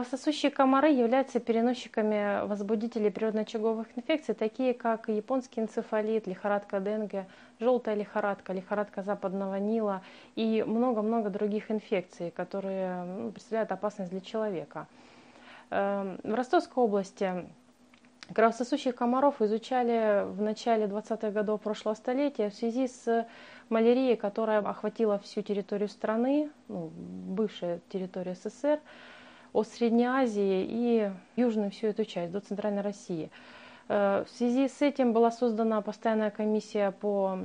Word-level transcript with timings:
Кровососущие 0.00 0.50
комары 0.50 0.88
являются 0.88 1.40
переносчиками 1.40 2.46
возбудителей 2.46 3.10
природно-очаговых 3.10 3.86
инфекций, 3.96 4.34
такие 4.34 4.72
как 4.72 5.10
японский 5.10 5.60
энцефалит, 5.60 6.26
лихорадка 6.26 6.80
Денге, 6.80 7.26
желтая 7.58 7.96
лихорадка, 7.96 8.54
лихорадка 8.54 9.02
западного 9.02 9.56
Нила 9.56 10.00
и 10.36 10.64
много-много 10.66 11.28
других 11.28 11.70
инфекций, 11.70 12.30
которые 12.30 13.04
ну, 13.04 13.30
представляют 13.30 13.72
опасность 13.72 14.10
для 14.10 14.22
человека. 14.22 14.86
Эм, 15.68 16.18
в 16.24 16.32
Ростовской 16.32 16.82
области 16.82 17.46
кровососущих 18.32 18.94
комаров 18.94 19.42
изучали 19.42 20.24
в 20.24 20.40
начале 20.40 20.86
20-х 20.86 21.30
годов 21.30 21.60
прошлого 21.60 21.92
столетия 21.94 22.48
в 22.48 22.54
связи 22.54 22.88
с 22.88 23.26
малярией, 23.68 24.16
которая 24.16 24.60
охватила 24.60 25.18
всю 25.18 25.42
территорию 25.42 25.90
страны, 25.90 26.48
ну, 26.68 26.90
бывшая 26.94 27.80
территория 27.90 28.34
СССР 28.34 28.80
от 29.52 29.68
Средней 29.68 30.04
Азии 30.06 30.66
и 30.68 31.10
южную 31.36 31.70
всю 31.70 31.88
эту 31.88 32.04
часть, 32.04 32.32
до 32.32 32.40
Центральной 32.40 32.82
России. 32.82 33.30
Э, 33.88 34.24
в 34.26 34.36
связи 34.36 34.68
с 34.68 34.80
этим 34.82 35.12
была 35.12 35.30
создана 35.30 35.80
постоянная 35.80 36.30
комиссия 36.30 36.92
по 36.92 37.38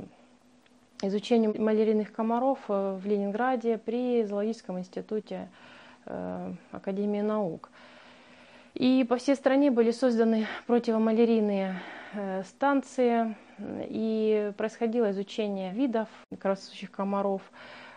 изучению 1.01 1.59
малярийных 1.59 2.11
комаров 2.11 2.59
э, 2.67 2.99
в 3.01 3.05
Ленинграде 3.05 3.77
при 3.77 4.23
Зоологическом 4.23 4.77
институте 4.79 5.49
э, 6.05 6.53
Академии 6.71 7.21
наук. 7.21 7.69
И 8.75 9.05
по 9.07 9.17
всей 9.17 9.35
стране 9.35 9.71
были 9.71 9.91
созданы 9.91 10.47
противомалярийные 10.67 11.81
станции, 12.45 13.35
и 13.59 14.51
происходило 14.57 15.11
изучение 15.11 15.71
видов 15.71 16.09
кровососущих 16.39 16.91
комаров, 16.91 17.41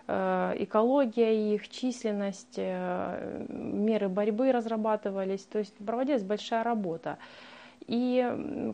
экология 0.08 1.54
их, 1.54 1.68
численность, 1.68 2.54
э, 2.56 3.46
меры 3.48 4.08
борьбы 4.08 4.52
разрабатывались, 4.52 5.42
то 5.42 5.58
есть 5.58 5.74
проводилась 5.74 6.22
большая 6.22 6.64
работа. 6.64 7.18
И 7.86 8.20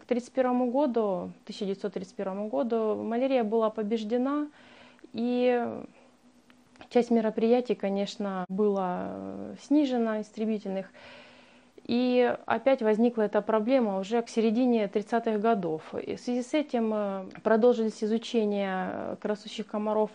к 0.00 0.04
1931 0.04 0.70
году, 0.70 1.32
1931 1.44 2.48
году 2.48 2.94
малярия 3.02 3.42
была 3.42 3.70
побеждена, 3.70 4.48
и 5.12 5.66
часть 6.88 7.10
мероприятий, 7.10 7.74
конечно, 7.74 8.44
была 8.48 9.06
э, 9.08 9.54
снижена, 9.60 10.20
истребительных. 10.20 10.86
И 11.86 12.34
опять 12.46 12.80
возникла 12.80 13.22
эта 13.22 13.42
проблема 13.42 13.98
уже 13.98 14.22
к 14.22 14.28
середине 14.28 14.84
30-х 14.86 15.38
годов. 15.38 15.94
И 15.94 16.14
в 16.14 16.20
связи 16.20 16.42
с 16.42 16.54
этим 16.54 17.28
продолжились 17.42 18.02
изучение 18.02 19.16
красущих 19.20 19.66
комаров 19.66 20.10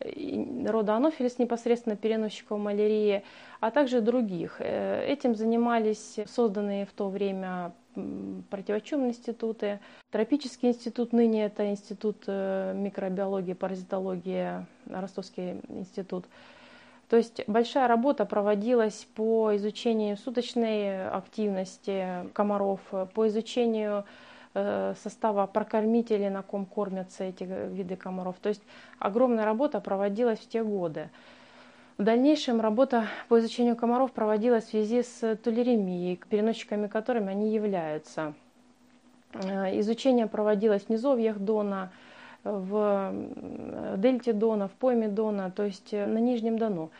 рода 0.00 0.94
анофилис, 0.94 1.38
непосредственно 1.38 1.96
переносчиков 1.96 2.58
малярии, 2.58 3.24
а 3.60 3.70
также 3.70 4.00
других. 4.00 4.56
Э, 4.60 5.04
этим 5.06 5.34
занимались 5.34 6.16
созданные 6.26 6.86
в 6.86 6.92
то 6.92 7.08
время 7.08 7.72
противочумные 8.50 9.10
институты. 9.10 9.80
Тропический 10.12 10.68
институт, 10.68 11.12
ныне 11.12 11.46
это 11.46 11.68
институт 11.68 12.24
э, 12.26 12.72
микробиологии, 12.76 13.54
паразитологии, 13.54 14.66
Ростовский 14.86 15.60
институт. 15.68 16.26
То 17.08 17.16
есть 17.16 17.42
большая 17.46 17.88
работа 17.88 18.26
проводилась 18.26 19.06
по 19.14 19.56
изучению 19.56 20.16
суточной 20.18 21.08
активности 21.08 22.28
комаров, 22.34 22.80
по 23.14 23.26
изучению 23.28 24.04
Э, 24.04 24.04
состава 25.02 25.46
прокормителей, 25.46 26.30
на 26.30 26.42
ком 26.42 26.66
кормятся 26.66 27.24
эти 27.24 27.44
виды 27.44 27.96
комаров. 27.96 28.36
То 28.40 28.48
есть 28.48 28.62
огромная 28.98 29.44
работа 29.44 29.80
проводилась 29.80 30.38
в 30.38 30.48
те 30.48 30.62
годы. 30.62 31.10
В 31.98 32.04
дальнейшем 32.04 32.60
работа 32.60 33.06
по 33.28 33.40
изучению 33.40 33.74
комаров 33.74 34.12
проводилась 34.12 34.64
в 34.64 34.70
связи 34.70 35.02
с 35.02 35.36
тулеремией, 35.36 36.20
переносчиками 36.28 36.86
которыми 36.86 37.30
они 37.30 37.52
являются. 37.52 38.34
Э, 39.32 39.78
изучение 39.80 40.26
проводилось 40.26 40.84
в 40.84 40.90
низовьях 40.90 41.38
Дона, 41.38 41.90
в 42.44 43.12
дельте 43.96 44.32
Дона, 44.32 44.68
в 44.68 44.72
пойме 44.72 45.08
Дона, 45.08 45.50
то 45.50 45.64
есть 45.64 45.92
на 45.92 46.18
Нижнем 46.18 46.58
Дону. 46.58 46.90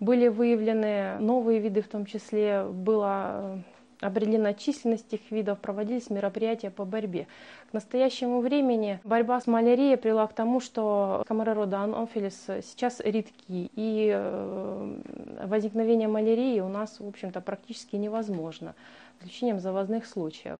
Были 0.00 0.28
выявлены 0.28 1.18
новые 1.18 1.60
виды, 1.60 1.82
в 1.82 1.88
том 1.88 2.04
числе 2.04 2.64
было 2.64 3.62
определена 4.00 4.54
численность 4.54 5.12
этих 5.12 5.30
видов, 5.30 5.58
проводились 5.58 6.10
мероприятия 6.10 6.70
по 6.70 6.84
борьбе. 6.84 7.26
К 7.70 7.72
настоящему 7.72 8.40
времени 8.40 9.00
борьба 9.04 9.40
с 9.40 9.46
малярией 9.46 9.96
привела 9.96 10.26
к 10.26 10.32
тому, 10.32 10.60
что 10.60 11.24
комары 11.26 11.54
рода 11.54 11.80
анофилис 11.80 12.46
сейчас 12.62 13.00
редки, 13.00 13.70
и 13.74 14.12
э, 14.14 15.00
возникновение 15.44 16.08
малярии 16.08 16.60
у 16.60 16.68
нас, 16.68 17.00
в 17.00 17.06
общем-то, 17.06 17.40
практически 17.40 17.96
невозможно, 17.96 18.74
за 19.20 19.26
исключением 19.26 19.60
завозных 19.60 20.06
случаев. 20.06 20.56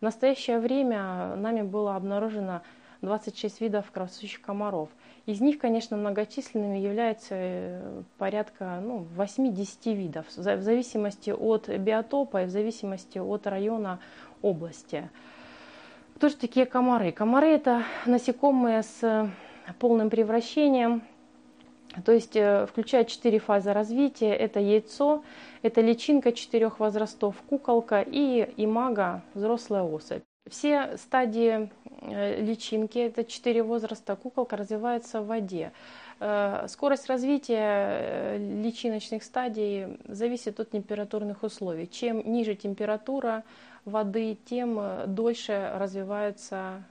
В 0.00 0.02
настоящее 0.02 0.58
время 0.58 1.36
нами 1.36 1.62
было 1.62 1.96
обнаружено 1.96 2.62
26 3.00 3.60
видов 3.60 3.90
кровососущих 3.90 4.42
комаров. 4.42 4.90
Из 5.26 5.40
них, 5.40 5.58
конечно, 5.58 5.96
многочисленными 5.96 6.78
являются 6.78 7.34
э, 7.34 8.02
порядка 8.16 8.80
ну, 8.80 9.04
8-10 9.16 9.92
видов, 9.92 10.26
в 10.28 10.62
зависимости 10.62 11.30
от 11.30 11.68
биотопа 11.68 12.44
и 12.44 12.46
в 12.46 12.50
зависимости 12.50 13.18
от 13.18 13.48
района 13.48 13.98
области. 14.40 15.10
Кто 16.14 16.28
же 16.28 16.36
такие 16.36 16.64
комары? 16.64 17.10
Комары– 17.10 17.48
это 17.48 17.82
насекомые 18.06 18.84
с 18.84 19.28
полным 19.80 20.10
превращением, 20.10 21.02
то 22.04 22.12
есть 22.12 22.36
э, 22.36 22.66
включает 22.66 23.08
четыре 23.08 23.40
фазы 23.40 23.72
развития. 23.72 24.32
Это 24.32 24.60
яйцо, 24.60 25.24
это 25.62 25.80
личинка 25.80 26.30
четырех 26.30 26.78
возрастов, 26.78 27.34
куколка 27.48 28.00
и 28.00 28.48
имага, 28.56 29.22
взрослая 29.34 29.82
особь. 29.82 30.22
Все 30.48 30.96
стадии 30.96 31.70
э, 32.02 32.40
личинки, 32.40 32.98
это 32.98 33.24
четыре 33.24 33.64
возраста, 33.64 34.14
куколка 34.14 34.56
развивается 34.56 35.20
в 35.20 35.26
воде. 35.26 35.72
Э, 36.20 36.66
скорость 36.68 37.08
развития 37.08 37.58
э, 37.58 38.38
личиночных 38.62 39.24
стадий 39.24 39.98
зависит 40.04 40.60
от 40.60 40.70
температурных 40.70 41.42
условий. 41.42 41.88
Чем 41.88 42.22
ниже 42.30 42.54
температура 42.54 43.42
воды, 43.84 44.36
тем 44.48 44.80
дольше 45.06 45.72
развиваются 45.76 46.82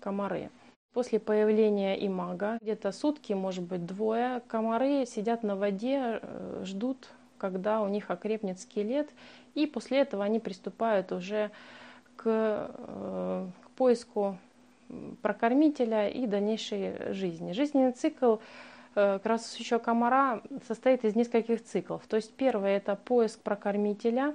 комары. 0.00 0.50
После 0.92 1.18
появления 1.18 2.06
имага, 2.06 2.58
где-то 2.60 2.92
сутки, 2.92 3.32
может 3.32 3.64
быть 3.64 3.86
двое, 3.86 4.42
комары 4.46 5.06
сидят 5.06 5.42
на 5.42 5.56
воде, 5.56 6.20
ждут, 6.64 7.08
когда 7.38 7.80
у 7.80 7.88
них 7.88 8.10
окрепнет 8.10 8.60
скелет, 8.60 9.08
и 9.54 9.66
после 9.66 10.00
этого 10.00 10.22
они 10.22 10.38
приступают 10.38 11.12
уже 11.12 11.48
к, 11.48 11.52
э, 12.24 13.46
к 13.62 13.70
поиску 13.76 14.36
прокормителя 15.22 16.08
и 16.08 16.26
дальнейшей 16.26 17.12
жизни. 17.12 17.52
Жизненный 17.52 17.92
цикл 17.92 18.36
э, 18.94 19.18
красущего 19.22 19.78
комара 19.78 20.42
состоит 20.66 21.04
из 21.04 21.14
нескольких 21.14 21.62
циклов. 21.62 22.02
То 22.08 22.16
есть 22.16 22.34
первое 22.34 22.76
это 22.76 22.96
поиск 22.96 23.40
прокормителя, 23.40 24.34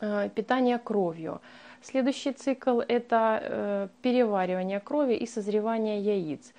э, 0.00 0.30
питание 0.34 0.78
кровью. 0.78 1.40
Следующий 1.82 2.32
цикл 2.32 2.80
это 2.80 3.88
переваривание 4.02 4.80
крови 4.80 5.14
и 5.14 5.26
созревание 5.26 6.00
яиц. 6.00 6.52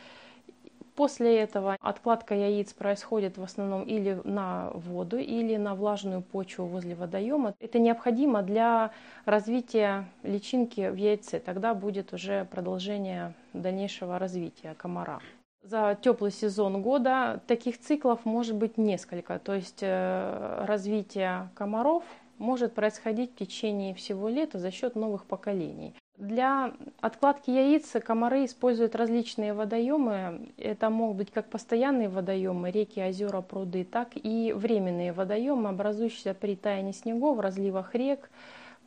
После 1.00 1.40
этого 1.40 1.78
откладка 1.80 2.36
яиц 2.36 2.74
происходит 2.74 3.38
в 3.38 3.42
основном 3.44 3.84
или 3.84 4.20
на 4.26 4.70
воду, 4.74 5.18
или 5.18 5.56
на 5.56 5.74
влажную 5.74 6.22
почву 6.22 6.66
возле 6.66 6.94
водоема. 6.94 7.54
Это 7.62 7.80
необходимо 7.80 8.42
для 8.42 8.92
развития 9.24 10.10
личинки 10.24 10.90
в 10.90 10.96
яйце. 10.96 11.40
Тогда 11.40 11.74
будет 11.74 12.12
уже 12.12 12.50
продолжение 12.52 13.34
дальнейшего 13.54 14.20
развития 14.20 14.76
комара. 14.78 15.22
За 15.64 15.98
теплый 16.01 16.31
сезон 16.31 16.81
года 16.81 17.40
таких 17.48 17.80
циклов 17.80 18.25
может 18.25 18.57
быть 18.57 18.78
несколько. 18.78 19.40
То 19.40 19.56
есть 19.56 19.80
э, 19.80 20.66
развитие 20.68 21.50
комаров 21.56 22.04
может 22.40 22.74
происходить 22.75 23.31
в 23.31 23.36
течение 23.36 23.96
всего 23.96 24.28
лета 24.28 24.60
за 24.60 24.69
счет 24.69 24.96
новых 24.96 25.25
поколений. 25.28 25.94
Для 26.19 26.74
откладки 27.00 27.50
яиц 27.50 27.95
комары 28.06 28.44
используют 28.44 28.94
различные 28.94 29.54
водоемы. 29.54 30.50
Это 30.57 30.89
могут 30.89 31.16
быть 31.16 31.31
как 31.31 31.45
постоянные 31.45 32.10
водоемы, 32.10 32.71
реки, 32.71 33.00
озера, 33.00 33.39
пруды, 33.39 33.86
так 33.86 34.10
и 34.16 34.51
временные 34.54 35.13
водоемы, 35.13 35.69
образующиеся 35.69 36.33
при 36.33 36.57
таянии 36.57 36.92
снегов, 36.92 37.39
разливах 37.39 37.95
рек, 37.95 38.30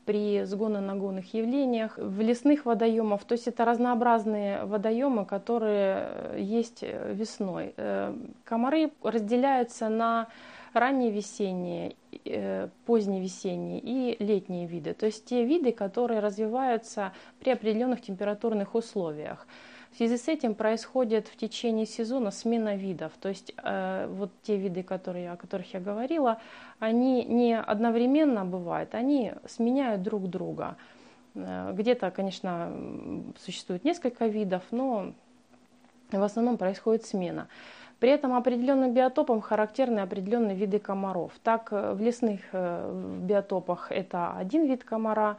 при 0.05 0.45
сгонно-нагонных 0.45 1.33
явлениях, 1.33 1.97
в 1.97 2.21
лесных 2.21 2.67
водоемах. 2.67 3.25
То 3.25 3.33
есть 3.33 3.49
это 3.49 3.65
разнообразные 3.65 4.67
водоемы, 4.67 5.25
которые 5.25 6.37
есть 6.37 6.83
весной. 6.83 7.73
Э, 7.79 8.15
комары 8.45 8.91
разделяются 9.03 9.89
на 9.89 10.29
ранние 10.75 11.11
весенние, 11.11 11.97
э, 12.25 12.69
поздние 12.87 13.21
весенние 13.21 13.81
и 13.81 14.23
летние 14.23 14.67
виды. 14.67 14.95
То 14.95 15.07
есть 15.07 15.25
те 15.25 15.45
виды, 15.45 15.73
которые 15.73 16.21
развиваются 16.21 17.13
при 17.41 17.51
определенных 17.51 18.01
температурных 18.01 18.75
условиях. 18.75 19.47
В 19.93 19.97
связи 19.97 20.17
с 20.17 20.27
этим 20.27 20.55
происходит 20.55 21.29
в 21.29 21.37
течение 21.37 21.85
сезона 21.85 22.31
смена 22.31 22.77
видов. 22.77 23.13
То 23.21 23.29
есть 23.29 23.53
э, 23.63 24.07
вот 24.09 24.31
те 24.43 24.57
виды, 24.57 24.83
которые, 24.83 25.31
о 25.33 25.37
которых 25.37 25.75
я 25.75 25.81
говорила, 25.81 26.41
они 26.79 27.25
не 27.25 27.59
одновременно 27.59 28.47
бывают, 28.47 28.95
они 28.95 29.33
сменяют 29.47 30.03
друг 30.03 30.31
друга. 30.31 30.77
Э, 31.35 31.73
где-то, 31.75 32.11
конечно, 32.11 32.73
существует 33.45 33.85
несколько 33.85 34.27
видов, 34.27 34.63
но 34.71 35.13
в 36.11 36.23
основном 36.23 36.57
происходит 36.57 37.05
смена. 37.05 37.49
При 38.03 38.11
этом 38.11 38.35
определенным 38.35 38.93
биотопам 38.95 39.41
характерны 39.41 40.01
определенные 40.01 40.57
виды 40.57 40.81
комаров. 40.81 41.31
Так, 41.45 41.69
э, 41.71 41.93
в 41.93 42.01
лесных 42.01 42.41
э, 42.51 43.21
биотопах 43.23 43.93
это 43.93 44.33
один 44.33 44.67
вид 44.67 44.83
комара, 44.83 45.37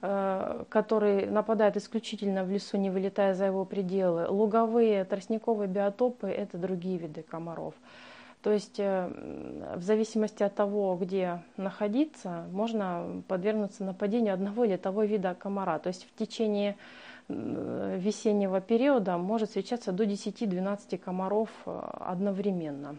который 0.00 1.26
нападает 1.26 1.76
исключительно 1.76 2.42
в 2.42 2.50
лесу, 2.50 2.78
не 2.78 2.88
вылетая 2.88 3.34
за 3.34 3.44
его 3.44 3.66
пределы. 3.66 4.28
Луговые, 4.28 5.04
тростниковые 5.04 5.68
биотопы– 5.68 6.26
это 6.28 6.56
другие 6.56 6.96
виды 6.96 7.20
комаров. 7.20 7.74
То 8.40 8.50
есть 8.50 8.78
в 8.78 9.82
зависимости 9.82 10.42
от 10.42 10.54
того, 10.54 10.96
где 10.98 11.42
находиться, 11.58 12.46
можно 12.50 13.22
подвергнуться 13.28 13.84
нападению 13.84 14.32
одного 14.32 14.64
или 14.64 14.78
того 14.78 15.02
вида 15.02 15.36
комара. 15.38 15.78
То 15.78 15.88
есть 15.88 16.08
в 16.08 16.18
течение 16.18 16.78
весеннего 17.30 18.60
периода 18.60 19.16
может 19.18 19.48
встречаться 19.48 19.92
до 19.92 20.04
10-12 20.04 20.98
комаров 20.98 21.50
э, 21.66 21.80
одновременно. 22.00 22.96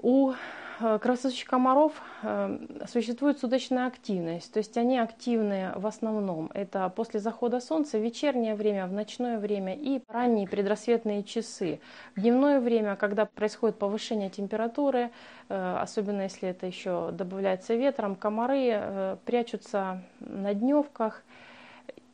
У 0.00 0.30
э, 0.30 0.98
кровососущих 1.00 1.48
комаров 1.48 1.92
э, 2.22 2.58
существует 2.86 3.40
суточная 3.40 3.88
активность, 3.88 4.52
то 4.52 4.58
есть 4.58 4.76
они 4.76 4.98
активны 4.98 5.72
в 5.74 5.86
основном. 5.86 6.50
Это 6.54 6.88
после 6.88 7.18
захода 7.18 7.60
солнца, 7.60 7.98
вечернее 7.98 8.54
время, 8.54 8.86
в 8.86 8.92
ночное 8.92 9.38
время 9.38 9.74
и 9.74 10.00
ранние 10.08 10.46
предрассветные 10.48 11.24
часы. 11.24 11.80
В 12.14 12.20
дневное 12.20 12.60
время, 12.60 12.96
когда 12.96 13.26
происходит 13.26 13.78
повышение 13.78 14.30
температуры, 14.30 15.10
особенно 15.48 16.22
если 16.22 16.48
это 16.48 16.66
еще 16.66 17.10
добавляется 17.10 17.74
ветром, 17.74 18.14
комары 18.14 19.18
прячутся 19.24 20.02
на 20.20 20.54
дневках, 20.54 21.24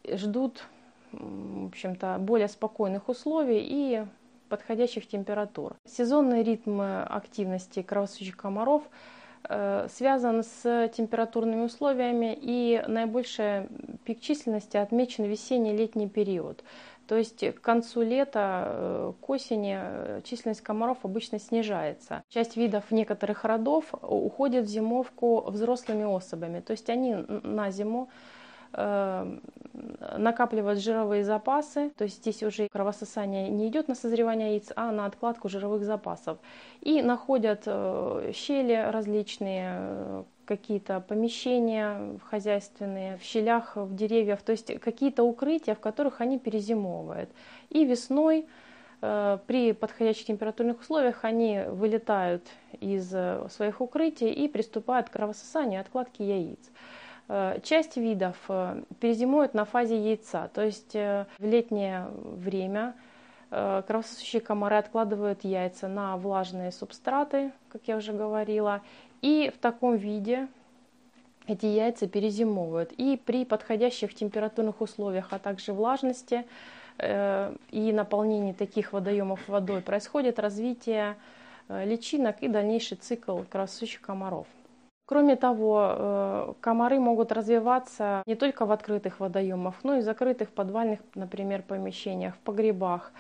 ждут 0.09 0.65
в 1.19 1.67
общем-то, 1.67 2.17
более 2.19 2.49
спокойных 2.49 3.09
условий 3.09 3.61
и 3.63 4.05
подходящих 4.49 5.09
температур. 5.09 5.77
Сезонный 5.87 6.43
ритм 6.43 6.81
активности 6.81 7.83
кровососущих 7.83 8.37
комаров 8.37 8.83
э, 9.49 9.89
связан 9.91 10.45
с 10.45 10.89
температурными 10.97 11.63
условиями 11.63 12.39
и 12.41 12.83
наибольшая 12.87 13.69
пик 14.05 14.21
численности 14.21 14.77
отмечен 14.77 15.25
весенний-летний 15.25 16.09
период. 16.09 16.63
То 17.07 17.17
есть 17.17 17.45
к 17.55 17.61
концу 17.61 18.03
лета, 18.03 18.65
э, 18.67 19.13
к 19.21 19.31
осени 19.31 19.77
э, 19.79 20.21
численность 20.25 20.63
комаров 20.63 20.99
обычно 21.03 21.39
снижается. 21.39 22.23
Часть 22.29 22.57
видов 22.57 22.91
некоторых 22.91 23.45
родов 23.45 23.93
уходит 24.03 24.65
в 24.65 24.69
зимовку 24.69 25.43
взрослыми 25.47 26.05
особами. 26.05 26.61
То 26.61 26.71
есть 26.71 26.89
они 26.89 27.15
на 27.15 27.71
зиму 27.71 28.09
Э, 28.77 29.39
накапливают 30.19 30.81
жировые 30.81 31.25
запасы, 31.25 31.91
то 31.97 32.05
есть 32.05 32.19
здесь 32.19 32.43
уже 32.43 32.69
кровососание 32.69 33.49
не 33.49 33.69
идет 33.69 33.89
на 33.89 33.95
созревание 33.95 34.53
яиц, 34.53 34.73
а 34.77 34.93
на 34.93 35.07
откладку 35.07 35.49
жировых 35.49 35.85
запасов. 35.85 36.39
И 36.81 37.03
находят 37.03 37.65
э, 37.67 38.33
щели 38.35 38.91
различные, 38.91 39.75
э, 39.77 40.23
какие-то 40.45 41.01
помещения 41.01 42.19
хозяйственные, 42.31 43.17
в 43.17 43.23
щелях, 43.23 43.77
в 43.77 43.95
деревьях, 43.95 44.43
то 44.43 44.53
есть 44.53 44.79
какие-то 44.79 45.25
укрытия, 45.25 45.75
в 45.75 45.81
которых 45.81 46.21
они 46.21 46.39
перезимовывают. 46.39 47.31
И 47.71 47.85
весной 47.85 48.47
при 49.01 49.73
подходящих 49.73 50.27
температурных 50.27 50.81
условиях 50.81 51.25
они 51.25 51.63
вылетают 51.69 52.43
из 52.81 53.11
своих 53.53 53.83
укрытий 53.83 54.31
и 54.31 54.49
приступают 54.49 55.11
к 55.11 55.13
кровососанию 55.13 55.81
и 55.81 55.83
откладке 55.83 56.25
яиц. 56.27 56.71
Э, 57.27 57.59
часть 57.63 57.97
видов 57.97 58.37
э, 58.49 58.83
перезимуют 59.01 59.55
на 59.55 59.65
фазе 59.65 59.99
яйца, 59.99 60.51
то 60.53 60.63
есть 60.63 60.95
э, 60.95 61.27
в 61.39 61.45
летнее 61.45 62.09
время 62.23 62.95
кровососущие 63.51 64.41
комары 64.41 64.79
откладывают 64.79 65.45
яйца 65.45 65.87
на 65.87 66.17
влажные 66.17 66.73
субстраты, 66.73 67.53
как 67.69 67.83
я 67.87 67.99
уже 67.99 68.13
говорила, 68.13 68.83
и 69.23 69.53
в 69.55 69.61
таком 69.61 69.95
виде 69.95 70.49
эти 71.47 71.67
яйца 71.67 72.09
перезимовывают. 72.09 72.91
И 72.97 73.17
при 73.17 73.45
подходящих 73.45 74.13
температурных 74.13 74.81
условиях, 74.81 75.29
а 75.31 75.39
также 75.39 75.73
влажности 75.73 76.45
и 76.99 77.93
наполнении 77.95 78.55
таких 78.55 78.93
водоемов 78.93 79.47
водой 79.47 79.83
происходит 79.83 80.41
развитие 80.41 81.15
личинок 81.69 82.43
и 82.43 82.49
дальнейший 82.49 82.97
цикл 82.97 83.43
кровососущих 83.49 84.01
комаров. 84.01 84.49
Кроме 85.07 85.37
того, 85.37 85.87
э, 85.91 86.53
комары 86.61 86.99
могут 86.99 87.31
развиваться 87.31 88.23
не 88.27 88.35
только 88.37 88.65
в 88.65 88.73
открытых 88.73 89.21
водоемах, 89.21 89.75
но 89.83 89.97
и 89.97 90.01
в 90.01 90.03
закрытых 90.03 90.49
подвальных, 90.51 91.01
например, 91.15 91.63
помещениях, 91.63 92.35
в 92.35 92.39
погребах. 92.39 93.13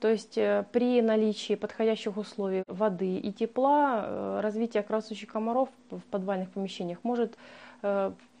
То 0.00 0.08
есть 0.08 0.36
э, 0.36 0.66
при 0.70 1.00
наличии 1.00 1.54
подходящих 1.54 2.18
условий 2.18 2.62
воды 2.66 3.16
и 3.16 3.32
тепла 3.32 4.04
э, 4.04 4.40
развитие 4.42 4.82
красущих 4.82 5.32
комаров 5.32 5.70
в 5.90 6.02
подвальных 6.10 6.50
помещениях 6.50 6.98
может 7.02 7.36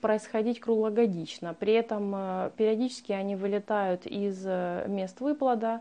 происходить 0.02 0.60
круглогодично. 0.60 1.54
При 1.54 1.72
этом 1.72 2.10
периодически 2.58 3.12
они 3.12 3.36
вылетают 3.36 4.04
из 4.04 4.44
мест 4.44 5.18
выплода 5.22 5.80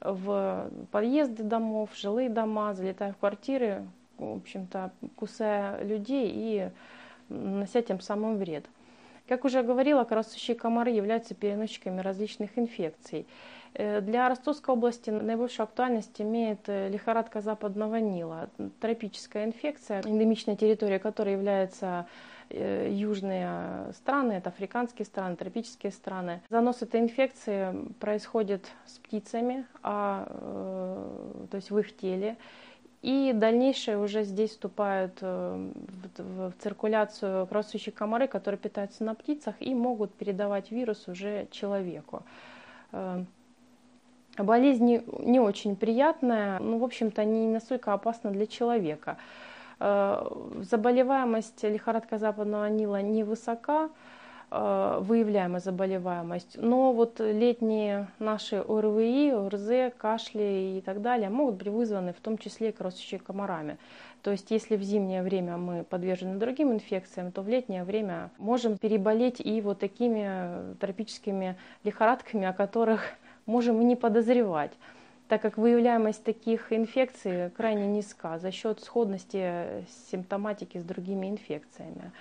в 0.00 0.68
подъезды 0.90 1.44
домов, 1.44 1.90
жилые 1.94 2.28
дома, 2.28 2.74
залетая 2.74 3.12
в 3.12 3.18
квартиры, 3.18 3.86
в 4.18 4.36
общем-то, 4.36 4.92
кусая 5.16 5.82
людей 5.84 6.30
и 6.34 6.70
нанося 7.28 7.82
тем 7.82 8.00
самым 8.00 8.36
вред. 8.36 8.64
Как 9.28 9.44
уже 9.44 9.62
говорила, 9.62 10.04
кровососущие 10.04 10.56
комары 10.56 10.90
являются 10.90 11.34
переносчиками 11.34 12.00
различных 12.00 12.56
инфекций. 12.56 13.26
Э, 13.74 14.00
для 14.00 14.28
Ростовской 14.28 14.74
области 14.74 15.10
наибольшую 15.10 15.64
актуальность 15.64 16.20
имеет 16.20 16.60
э, 16.68 16.88
лихорадка 16.88 17.40
западного 17.40 17.96
Нила, 17.96 18.48
тропическая 18.80 19.44
инфекция, 19.44 20.00
эндемичная 20.02 20.56
территория 20.56 20.98
которой 20.98 21.32
является 21.32 22.06
э, 22.50 22.88
южные 22.90 23.92
страны, 23.94 24.34
это 24.34 24.50
африканские 24.50 25.04
страны, 25.04 25.34
тропические 25.36 25.92
страны. 25.92 26.40
Занос 26.48 26.82
этой 26.82 27.00
инфекции 27.00 27.74
происходит 27.98 28.64
с 28.86 28.98
птицами, 28.98 29.66
а, 29.82 30.26
то 31.50 31.56
есть 31.56 31.70
в 31.70 31.78
их 31.78 31.96
теле. 31.96 32.36
И 33.06 33.32
дальнейшее 33.32 33.98
уже 33.98 34.24
здесь 34.24 34.50
вступают 34.50 35.18
э, 35.20 35.70
в 36.18 36.52
циркуляцию 36.58 37.46
кровососущие 37.46 37.92
комары, 37.92 38.26
которые 38.26 38.58
питаются 38.58 39.04
на 39.04 39.14
птицах 39.14 39.54
и 39.60 39.74
могут 39.76 40.12
передавать 40.12 40.72
вирус 40.72 41.06
уже 41.06 41.46
человеку. 41.52 42.24
Э, 42.90 43.22
болезнь 44.36 45.04
не 45.20 45.38
очень 45.38 45.76
приятная, 45.76 46.58
но, 46.58 46.78
в 46.78 46.82
общем-то, 46.82 47.24
не 47.24 47.46
настолько 47.46 47.92
опасна 47.92 48.32
для 48.32 48.48
человека. 48.48 49.18
Э, 49.78 50.26
заболеваемость 50.68 51.62
лихорадка 51.62 52.18
западного 52.18 52.68
Нила 52.68 53.02
невысока, 53.02 53.84
Э, 53.84 53.90
выявляемая 54.50 55.60
заболеваемость. 55.60 56.56
Но 56.60 56.92
вот 56.92 57.18
летние 57.18 58.08
наши 58.18 58.56
ОРВИ, 58.56 59.32
ОРЗ, 59.32 59.92
кашли 59.96 60.78
и 60.78 60.82
так 60.84 61.02
далее 61.02 61.30
могут 61.30 61.56
быть 61.56 61.68
вызваны 61.68 62.12
в 62.12 62.20
том 62.20 62.38
числе 62.38 62.72
кровососущими 62.72 63.18
комарами. 63.18 63.76
То 64.22 64.30
есть 64.30 64.50
если 64.50 64.76
в 64.76 64.82
зимнее 64.82 65.22
время 65.22 65.56
мы 65.56 65.84
подвержены 65.84 66.38
другим 66.38 66.72
инфекциям, 66.72 67.32
то 67.32 67.42
в 67.42 67.48
летнее 67.48 67.84
время 67.84 68.30
можем 68.38 68.78
переболеть 68.78 69.40
и 69.40 69.60
вот 69.60 69.78
такими 69.80 70.74
тропическими 70.80 71.56
лихорадками, 71.84 72.46
о 72.46 72.52
которых 72.52 73.02
можем 73.46 73.80
и 73.80 73.84
не 73.84 73.96
подозревать 73.96 74.72
так 75.28 75.42
как 75.42 75.58
выявляемость 75.58 76.22
таких 76.22 76.72
инфекций 76.72 77.50
крайне 77.50 77.86
низка 77.88 78.38
за 78.38 78.52
счет 78.52 78.80
сходности 78.80 79.84
симптоматики 80.10 80.78
с 80.78 80.84
другими 80.84 81.28
инфекциями. 81.28 82.12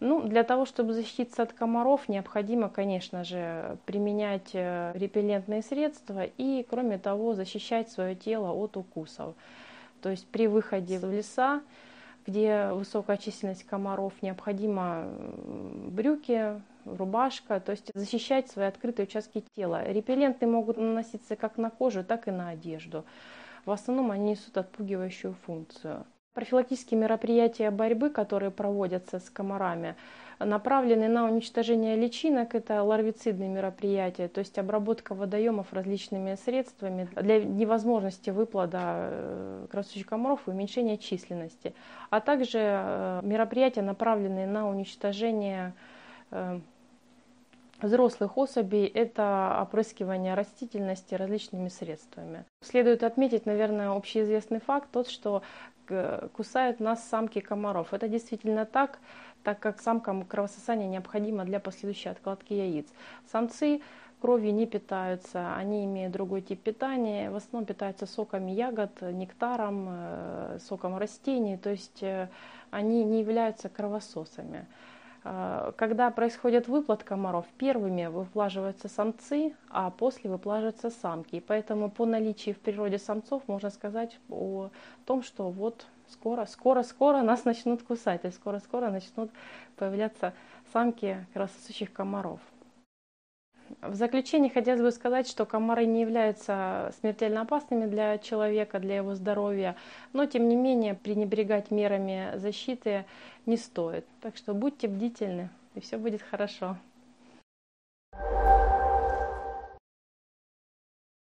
Ну, 0.00 0.22
для 0.22 0.44
того, 0.44 0.64
чтобы 0.64 0.94
защититься 0.94 1.42
от 1.42 1.52
комаров, 1.52 2.08
необходимо, 2.08 2.70
конечно 2.70 3.22
же, 3.22 3.76
применять 3.84 4.50
э, 4.54 4.92
репеллентные 4.94 5.62
средства 5.62 6.24
и, 6.24 6.66
кроме 6.68 6.96
того, 6.96 7.34
защищать 7.34 7.90
свое 7.90 8.14
тело 8.14 8.50
от 8.50 8.78
укусов. 8.78 9.34
То 10.00 10.08
есть 10.08 10.26
при 10.26 10.46
выходе 10.46 10.98
в 10.98 11.04
леса, 11.04 11.60
где 12.26 12.70
высокая 12.72 13.18
численность 13.18 13.64
комаров, 13.64 14.14
необходимо 14.22 15.06
брюки, 15.88 16.58
рубашка, 16.86 17.60
то 17.60 17.72
есть 17.72 17.90
защищать 17.94 18.48
свои 18.48 18.66
открытые 18.66 19.06
участки 19.06 19.44
тела. 19.54 19.84
Репелленты 19.84 20.46
могут 20.46 20.78
наноситься 20.78 21.36
как 21.36 21.58
на 21.58 21.68
кожу, 21.68 22.04
так 22.04 22.26
и 22.26 22.30
на 22.30 22.48
одежду. 22.48 23.04
В 23.66 23.70
основном 23.70 24.10
они 24.10 24.30
несут 24.30 24.56
отпугивающую 24.56 25.34
функцию. 25.44 26.06
Профилактические 26.32 27.00
мероприятия 27.00 27.72
борьбы, 27.72 28.08
которые 28.08 28.52
проводятся 28.52 29.18
с 29.18 29.28
комарами, 29.30 29.96
направлены 30.38 31.08
на 31.08 31.24
уничтожение 31.24 31.96
личинок. 31.96 32.54
Это 32.54 32.84
ларвицидные 32.84 33.48
мероприятия, 33.48 34.28
то 34.28 34.38
есть 34.38 34.56
обработка 34.56 35.16
водоемов 35.16 35.72
различными 35.72 36.36
средствами 36.36 37.08
для 37.16 37.42
невозможности 37.42 38.30
выплода 38.30 38.78
э, 38.80 39.66
кровососущих 39.72 40.06
комаров 40.06 40.46
и 40.46 40.50
уменьшения 40.50 40.98
численности. 40.98 41.74
А 42.10 42.20
также 42.20 42.58
э, 42.60 43.20
мероприятия, 43.24 43.82
направленные 43.82 44.46
на 44.46 44.68
уничтожение 44.68 45.74
э, 46.30 46.60
взрослых 47.82 48.38
особей– 48.38 48.86
это 48.94 49.58
опрыскивание 49.62 50.34
растительности 50.34 51.14
различными 51.14 51.68
средствами. 51.68 52.44
Следует 52.62 53.02
отметить, 53.02 53.46
наверное, 53.46 53.90
общеизвестный 53.90 54.60
факт, 54.60 54.88
тот, 54.92 55.08
что 55.08 55.42
кусают 56.32 56.80
нас 56.80 57.06
самки 57.08 57.40
комаров. 57.40 57.92
Это 57.92 58.08
действительно 58.08 58.64
так, 58.66 58.98
так 59.42 59.58
как 59.60 59.80
самкам 59.80 60.24
кровососание 60.24 60.88
необходимо 60.88 61.44
для 61.44 61.60
последующей 61.60 62.10
откладки 62.10 62.52
яиц. 62.52 62.86
Самцы 63.30 63.80
кровью 64.20 64.54
не 64.54 64.66
питаются, 64.66 65.54
они 65.56 65.84
имеют 65.84 66.12
другой 66.12 66.42
тип 66.42 66.62
питания, 66.62 67.30
в 67.30 67.36
основном 67.36 67.66
питаются 67.66 68.06
соками 68.06 68.52
ягод, 68.52 68.90
нектаром, 69.00 69.88
э, 69.90 70.58
соком 70.68 70.98
растений, 70.98 71.56
то 71.56 71.70
есть 71.70 72.02
э, 72.02 72.28
они 72.70 73.04
не 73.04 73.20
являются 73.20 73.68
кровососами. 73.68 74.66
Э, 75.24 75.72
когда 75.76 76.10
происходит 76.10 76.68
выплод 76.68 77.04
комаров, 77.04 77.46
первыми 77.58 78.06
выплаживаются 78.06 78.88
самцы, 78.88 79.54
а 79.68 79.90
после 79.90 80.30
выплаживаются 80.30 80.90
самки. 80.90 81.36
И 81.36 81.40
поэтому 81.40 81.90
по 81.90 82.06
наличию 82.06 82.54
в 82.54 82.58
природе 82.58 82.98
самцов 82.98 83.46
можно 83.46 83.70
сказать 83.70 84.18
о 84.30 84.70
том, 85.04 85.22
что 85.22 85.50
вот 85.50 85.86
скоро, 86.08 86.46
скоро, 86.46 86.82
скоро 86.82 87.22
нас 87.22 87.44
начнут 87.44 87.82
кусать, 87.82 88.24
есть 88.24 88.36
скоро, 88.36 88.58
скоро 88.58 88.90
начнут 88.90 89.30
появляться 89.76 90.32
самки 90.72 91.26
кровососущих 91.32 91.92
комаров. 91.92 92.40
В 93.82 93.94
заключение 93.94 94.50
хотелось 94.50 94.80
бы 94.80 94.90
сказать, 94.90 95.28
что 95.28 95.46
комары 95.46 95.86
не 95.86 96.00
являются 96.02 96.92
смертельно 97.00 97.42
опасными 97.42 97.86
для 97.86 98.18
человека, 98.18 98.78
для 98.78 98.96
его 98.96 99.14
здоровья, 99.14 99.76
но 100.12 100.26
тем 100.26 100.48
не 100.48 100.56
менее 100.56 100.94
пренебрегать 100.94 101.70
мерами 101.70 102.32
защиты 102.36 103.04
не 103.46 103.56
стоит. 103.56 104.04
Так 104.20 104.36
что 104.36 104.54
будьте 104.54 104.88
бдительны, 104.88 105.50
и 105.74 105.80
все 105.80 105.98
будет 105.98 106.22
хорошо. 106.22 106.76